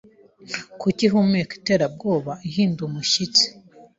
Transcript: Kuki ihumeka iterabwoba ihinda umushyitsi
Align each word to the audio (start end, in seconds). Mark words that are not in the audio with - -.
Kuki 0.79 1.01
ihumeka 1.07 1.51
iterabwoba 1.59 2.31
ihinda 2.47 2.79
umushyitsi 2.87 3.45